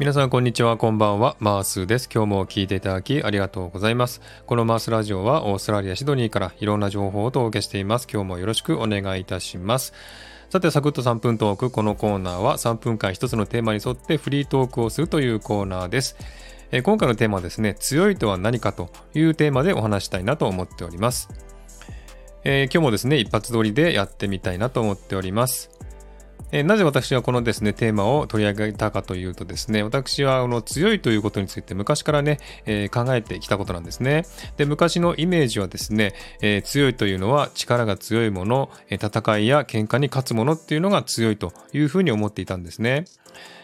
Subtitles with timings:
[0.00, 9.92] 皆さんこんにちはこんばんはマースです今日も聞いていただきありがとうございますこのマースラジオはオーストラリアシドニーからいろんな情報をお届けしています今日もよろしくお願いいたします
[10.48, 11.70] さて、サクッと3分トーク。
[11.70, 16.16] このコーナーは3分間1つのテーマに沿ってフリートークをするというコーナーです。
[16.72, 21.28] え今回のテーマはですね、強いとは何かというテーマでお話したいなと思っております。
[22.42, 25.70] えー、今日もですね、一発撮りでやってみたいなと思っております。
[26.52, 34.24] えなぜ私はこのですね、テーマを取り上げたかというとですね、私はあの強いということについて昔からね、えー、考えてきたことなんですね。
[34.56, 43.04] で、昔のイメージはですね、えー、強いというのは力が強いもの、戦いや喧嘩に勝つものっていうのが強いというふうに思っていたんですね。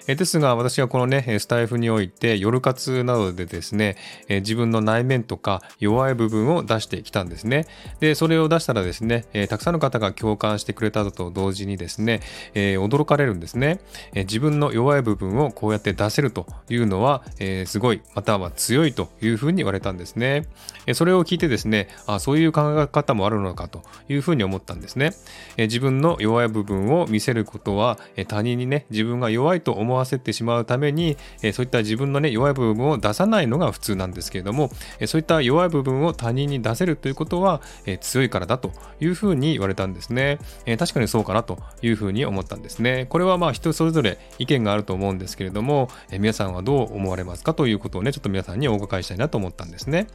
[0.07, 3.97] ですが私はこのねスタイフにおいて夜活などでですね
[4.29, 7.67] 自分の内面とか弱い部分を出してきたんですね。
[7.99, 12.21] でそれを出したらですねたくさんの方が共感してくれたと同時にですね
[12.55, 13.81] 驚かれるんですね。
[14.15, 17.25] 自分の弱い部分をこうやって出せるというのは
[17.67, 20.47] すごいまたは強いというふうに言われたんですね。
[20.95, 25.11] それを聞いてですねあそういう考え方もあるのかというふうに思ったんですね。
[25.59, 43.07] 自分の弱い部分を見せることは他人にね自分が弱いと思わせてしまうために、えそういった自分のね弱い部分を出さないのが普通なんですけれども、えそういった弱い部分を他人に出せるということは、え強いからだというふうに言われたんですね、え確かにそうかなというふうに思ったんですね。
[43.09, 50.07] これはまあ人それぞれ意見があると思うんですけれども、え皆さんはどう思われますかということをねちょっと皆さんにお伺いしたいなと思ったんですね、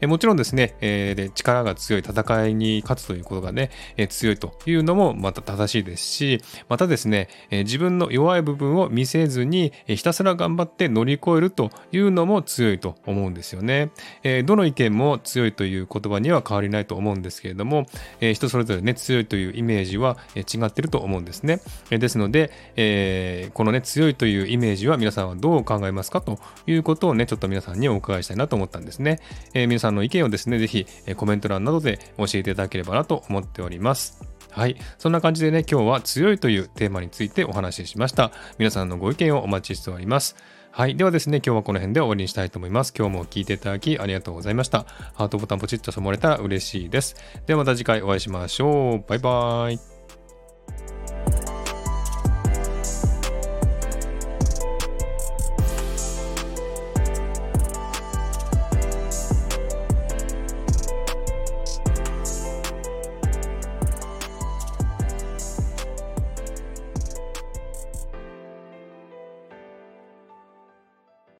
[0.00, 13.90] えもちろんですね、えで力が強い戦いに勝つということがね、え強いというのもまた正しいですしまたですね、え自分の弱い部分を見せずにひたすら頑張って乗り越えるというのも強いと思うんですよね。
[14.22, 17.86] えどの意見も強いという言葉には変わりないと思うんですけれども、
[18.20, 21.60] え人それぞれね強いというイメージは違ってると思うんですね。
[21.90, 29.20] えですので、えこのね強いというイメージは皆さんはどう考えますかということをねちょっと皆さんにお伺いしたいなと思ったんですね。
[29.54, 34.35] え皆さんの意見をですねぜひコメント欄などで教えていただければなと思っております。
[34.50, 34.76] はい。
[34.98, 38.32] そんな感じでね、今日は強いというテーマについてお話ししました。
[38.58, 40.36] 皆さんのご意見をお待ちしております。
[40.70, 40.96] はい。
[40.96, 42.92] ではですね、今日はこの辺で終わりにしたいと思います。
[42.96, 44.84] 今日も聴いていただきありがとうございました。
[45.14, 47.16] ハートボタンポチッと染まれたら嬉しいです。
[47.46, 49.04] ではまた次回お会いしましょう。
[49.08, 49.95] バイバーイ。